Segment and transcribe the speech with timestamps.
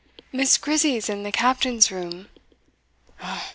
[0.31, 2.27] "Miss Grizzy's in the captain's room."